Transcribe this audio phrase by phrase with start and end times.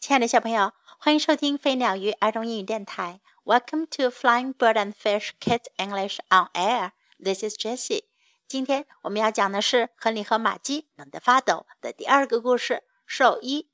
[0.00, 3.20] 亲爱的小朋友，欢迎收听飞鸟与儿童英语电台。
[3.44, 6.92] Welcome to Flying Bird and Fish Kids English on Air.
[7.22, 8.04] This is Jessie.
[8.48, 13.68] 今天我们要讲的是《亨利和玛姬冷得发抖》的第二个故事——兽医。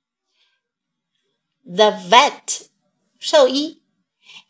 [1.64, 2.66] The vet，
[3.20, 3.84] 兽医。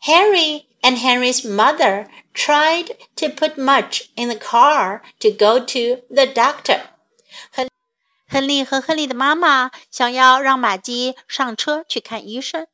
[0.01, 2.87] Henry and Henry's mother tried
[3.17, 6.87] to put Mudge in the car to go to the doctor.
[8.27, 12.67] 亨利和亨利的妈妈想要让玛姬上车去看医生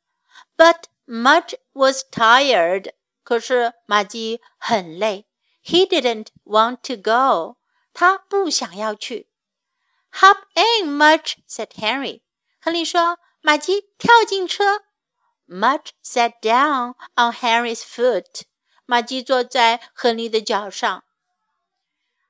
[0.56, 2.92] ，but Mudge was tired。
[3.22, 5.26] 可是玛姬很累
[5.64, 7.56] ，he didn't want to go。
[7.92, 9.28] 他不想要去。
[10.12, 12.22] Hop in, Mudge said Henry。
[12.60, 14.82] 亨利说：“玛姬，跳进车。”
[15.46, 18.42] Mudge sat down on Henry's foot。
[18.86, 21.04] 玛姬坐在亨利的脚上。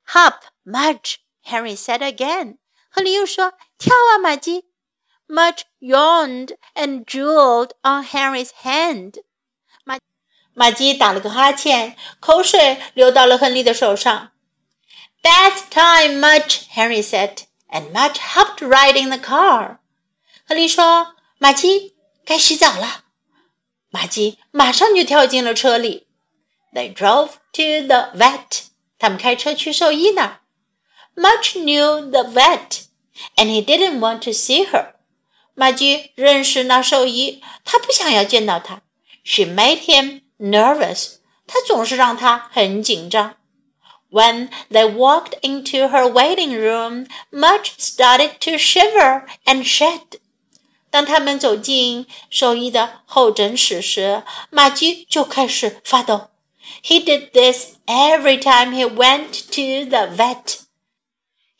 [0.08, 2.58] Hop, Mudge, Henry said again。
[2.94, 4.66] 和林又说：“跳啊，玛姬！”
[5.26, 9.24] Mudge yawned and drooled on Henry's hand.
[9.82, 9.98] 马
[10.52, 14.30] 马基打了个哈欠，口水流到了亨利的手上。
[15.24, 19.78] That's time, Mudge, Henry said, and Mudge helped ride in the car.
[20.46, 23.06] 亨利说：“马基，该洗澡了。”
[23.90, 26.06] 马基马上就跳进了车里。
[26.72, 28.66] They drove to the vet.
[29.00, 30.42] 他们开车去兽医那儿。
[31.16, 32.86] Mudge knew the vet,
[33.36, 34.94] and he didn't want to see her.
[35.54, 38.82] 玛姬认识那兽医，她不想要见到他。
[39.22, 41.18] She made him nervous.
[41.46, 43.36] 她总是让他很紧张。
[44.10, 50.18] When they walked into her waiting room, Mudge started to shiver and shed.
[50.90, 56.30] 当他们走进兽医的候诊室时，马基就开始发抖。
[56.82, 60.63] He did this every time he went to the vet.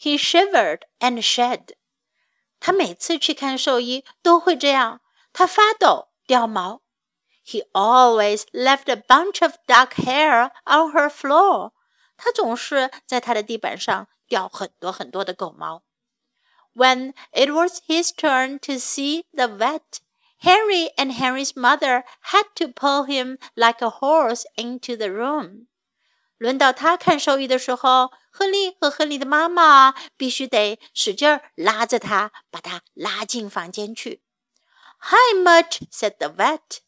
[0.05, 1.69] He shivered and shed.
[1.69, 1.77] shed。
[2.61, 5.01] 他每次去看兽医都会这样，
[5.33, 6.83] 他发抖、掉毛。
[7.43, 11.73] He always left a bunch of dark hair on her floor。
[12.19, 15.83] 他总是在她的地板上掉很多很多的狗毛。
[16.75, 20.01] When it was his turn to see the vet,
[20.43, 25.69] Henry and Henry's mother had to pull him like a horse into the room.
[26.45, 34.23] 轮到他看兽医的时候，亨利和亨利的妈妈必须得使劲儿拉着他，把他拉进房间去。
[34.99, 36.81] Hi, Much said the vet。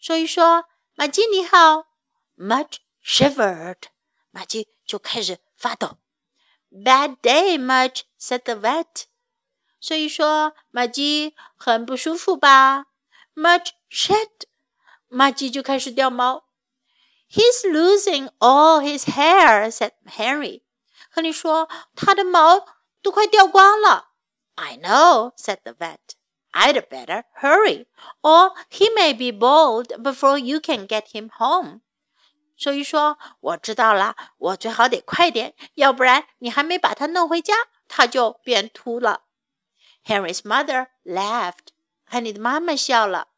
[0.00, 1.88] 兽医说：“玛吉你好。”
[2.38, 3.78] Much shivered，
[4.30, 5.98] 玛吉就开始发抖。
[6.70, 9.06] Bad day, Much said the vet。
[9.80, 12.84] 兽医说：“玛吉很不舒服吧
[13.34, 14.44] ？”Much shed，
[15.08, 16.47] 玛吉就开始掉毛。
[17.29, 20.61] He's losing all his hair," said Henry.
[21.09, 22.65] 亨利说：“他的毛
[23.01, 24.09] 都快掉光了。”
[24.55, 25.97] I know," said the vet.
[26.51, 27.87] "I'd better hurry,
[28.21, 31.81] or he may be bald before you can get him home."
[32.55, 37.55] 兽医说：“我知道了，我最好得快点，要不然你还没把他弄回家，
[37.87, 39.23] 他就变秃了。”
[40.05, 41.69] Henry's mother laughed.
[42.05, 43.29] 亨利的妈妈笑了，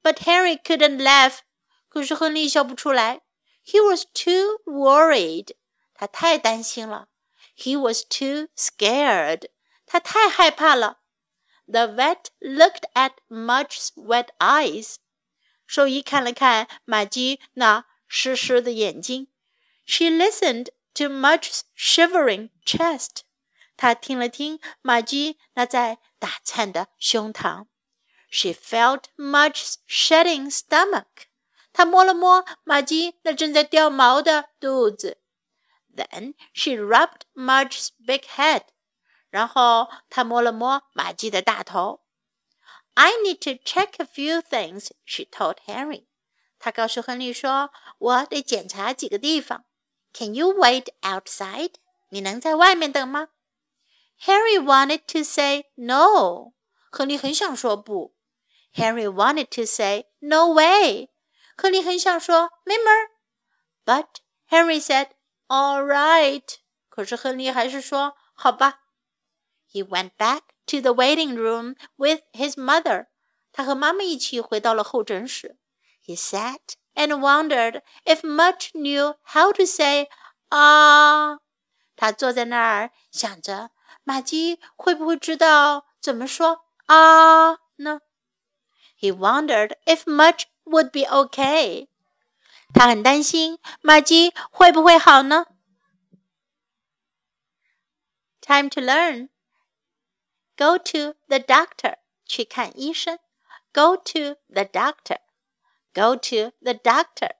[0.00, 1.38] but Henry couldn't laugh.
[1.88, 3.22] 可是亨利笑不出来。
[3.66, 5.52] he was too worried.
[5.94, 7.08] 他太担心了。
[7.56, 9.48] He was too scared.
[9.86, 10.98] 他太害怕了。
[11.66, 14.96] The vet looked at Mudge's wet eyes.
[15.66, 19.28] 兽医看了看玛姬那湿湿的眼睛。
[19.86, 23.22] She listened to Mudge's shivering chest.
[23.76, 27.66] 她听了听玛姬那在打颤的胸膛。
[28.28, 31.25] She felt Mudge's shedding stomach.
[31.77, 35.21] 他摸了摸玛姬那正在掉毛的肚子。
[35.95, 38.61] Then she rubbed Mudge's big head.
[38.61, 38.63] head，
[39.29, 42.01] 然后她摸了摸玛姬的大头。
[42.95, 46.07] I need to check a few things, she told Henry.
[46.57, 49.65] 她告诉亨利说：“我得检查几个地方。
[50.11, 51.73] ”Can you wait outside?
[52.09, 53.27] 你能在外面等吗
[54.19, 56.53] ？Henry wanted to say no.
[56.89, 58.15] 亨利很想说不。
[58.73, 61.11] Henry wanted to say no way.
[61.57, 63.09] 克利很想说没门儿
[63.83, 64.07] ，but
[64.47, 65.09] Henry said
[65.47, 66.43] all right。
[66.87, 68.83] 可是亨利还是说好吧。
[69.69, 73.07] He went back to the waiting room with his mother。
[73.51, 75.57] 他和妈妈一起回到了候诊室。
[76.05, 76.59] He sat
[76.93, 80.09] and wondered if Mudge knew how to say
[80.49, 81.39] ah。
[81.95, 83.71] 他坐在那儿想着，
[84.03, 88.01] 玛姬会不会知道怎么说啊呢
[88.99, 91.88] ？He wondered if Mudge would be okay。
[92.74, 95.46] 他很担心玛姬会不会好呢？
[98.40, 99.28] Time to learn.
[100.56, 101.96] Go to the doctor.
[102.26, 103.18] 去看医生。
[103.72, 105.18] go to the doctor.
[105.94, 107.32] Go to the doctor.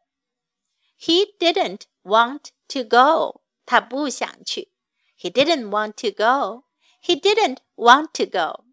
[0.99, 3.43] He didn't want to go.
[3.65, 4.73] 他不想去。
[5.19, 6.65] He didn't want to go.
[7.03, 8.65] He didn't want to go.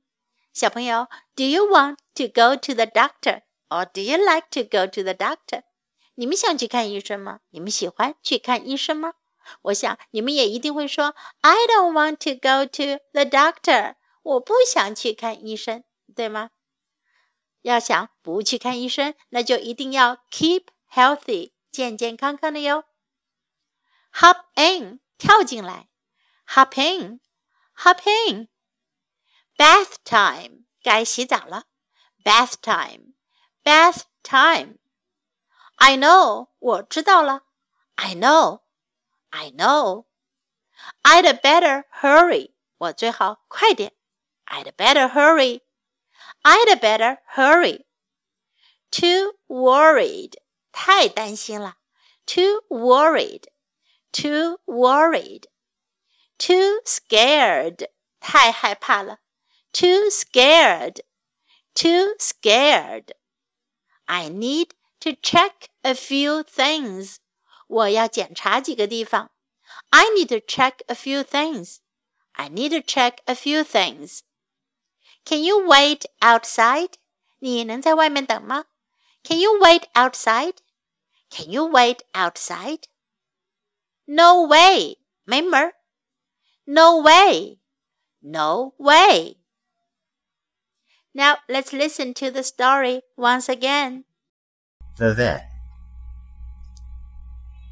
[0.54, 3.44] 小朋友，Do you want to go to the doctor
[3.74, 5.64] or do you like to go to the doctor？
[6.16, 7.40] 你们想去看医生吗？
[7.50, 9.14] 你们喜欢去看医生吗？
[9.64, 13.96] 我想你们也一定会说，I don't want to go to the doctor。
[14.22, 15.84] 我不想去看医生，
[16.16, 16.52] 对吗？
[17.62, 22.84] 要想不去看医生，那就一定要 keep healthy，健健康康的哟。
[24.14, 25.88] Hop in，跳进来。
[26.48, 28.00] Hop in，hop
[28.30, 31.66] in。Bath time，该洗澡了。
[32.24, 32.56] Bath
[33.64, 37.44] time，bath time。I know，我知道了。
[37.96, 43.94] I know，I know。I'd better hurry，我最好快点。
[44.46, 47.86] I'd better hurry。I'd better hurry.
[48.92, 50.36] Too worried，
[50.72, 51.78] 太担心了。
[52.26, 53.46] Too worried,
[54.12, 55.46] too worried.
[56.38, 57.90] Too scared，
[58.20, 59.20] 太害怕了。
[59.74, 61.02] Too scared,
[61.74, 63.14] too scared.
[64.06, 64.70] I need
[65.02, 67.18] to check a few things.
[67.68, 69.32] 我要检查几个地方。
[69.90, 71.78] I need to check a few things.
[72.32, 74.22] I need to check a few things.
[75.26, 76.94] Can you wait outside?
[77.40, 78.66] 你能在外面等吗？
[79.24, 80.56] Can you wait outside?
[81.30, 82.84] Can you wait outside?
[84.06, 85.76] No way，没门儿。
[86.66, 87.60] No way,
[88.20, 89.38] no way.
[91.15, 94.05] Now let's listen to the story once again.
[94.99, 95.51] The Vet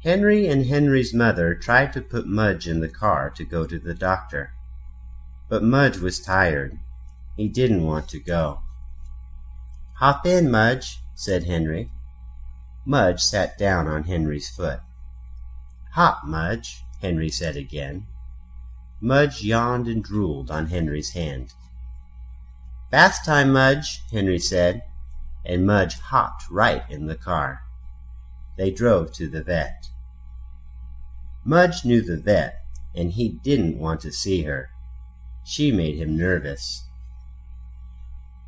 [0.03, 3.93] Henry and Henry's mother tried to put Mudge in the car to go to the
[3.93, 4.51] doctor.
[5.49, 6.79] But Mudge was tired
[7.35, 8.61] he didn't want to go.
[9.97, 11.89] Hop in, Mudge, said Henry.
[12.85, 14.81] Mudge sat down on Henry's foot.
[15.93, 18.05] Hop, Mudge, Henry said again.
[19.01, 21.53] Mudge yawned and drooled on Henry's hand.
[22.93, 24.83] Bath time, Mudge, Henry said,
[25.43, 27.63] and Mudge hopped right in the car.
[28.55, 29.87] They drove to the vet.
[31.43, 32.63] Mudge knew the vet,
[32.93, 34.69] and he didn't want to see her.
[35.43, 36.83] She made him nervous.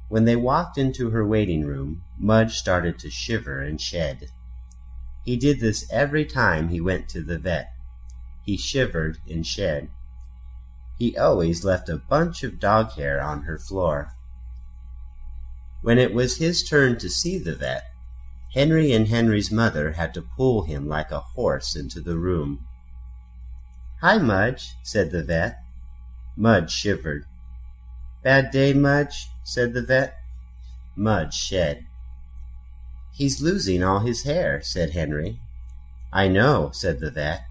[0.09, 4.27] When they walked into her waiting room, Mudge started to shiver and shed.
[5.23, 7.73] He did this every time he went to the vet.
[8.43, 9.89] He shivered and shed.
[10.99, 14.14] He always left a bunch of dog hair on her floor.
[15.85, 17.83] When it was his turn to see the vet,
[18.55, 22.65] Henry and Henry's mother had to pull him like a horse into the room.
[24.01, 25.59] Hi, Mudge, said the vet.
[26.35, 27.25] Mudge shivered.
[28.23, 29.27] Bad day, Mudge?
[29.43, 30.17] said the vet.
[30.95, 31.85] Mudge shed.
[33.13, 35.39] He's losing all his hair, said Henry.
[36.11, 37.45] I know, said the vet.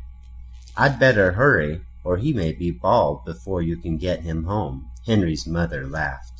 [0.76, 4.90] I'd better hurry, or he may be bald before you can get him home.
[5.06, 6.33] Henry's mother laughed.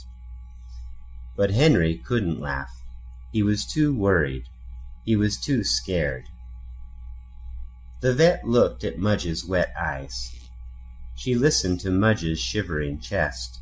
[1.37, 2.83] But Henry couldn't laugh.
[3.33, 4.45] He was too worried.
[5.05, 6.25] He was too scared.
[8.01, 10.33] The vet looked at Mudge's wet eyes.
[11.17, 13.61] She listened to Mudge's shivering chest.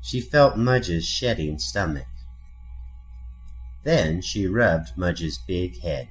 [0.00, 2.06] She felt Mudge's shedding stomach.
[3.84, 6.08] Then she rubbed Mudge's big head.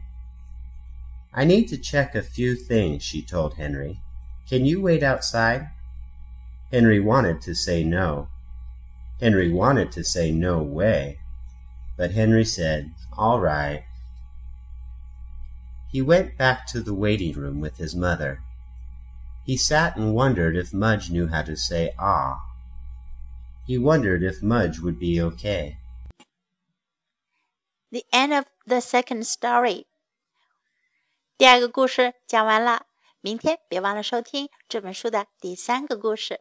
[1.34, 4.02] I need to check a few things, she told Henry.
[4.50, 5.68] Can you wait outside?
[6.72, 8.30] Henry wanted to say no.
[9.21, 11.19] Henry wanted to say no way.
[11.97, 13.85] But Henry said, All right.
[15.91, 18.41] He went back to the waiting room with his mother.
[19.45, 22.41] He sat and wondered if Mudge knew how to say ah.
[23.67, 25.77] He wondered if Mudge would be okay.
[27.91, 29.87] The end of the second story.
[31.37, 32.87] 第二个故事讲完了，
[33.21, 36.41] 明天别忘了收听这本书的第三个故事。